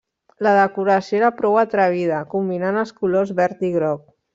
[0.45, 4.07] La decoració era prou atrevida, combinant els colors verd i groc.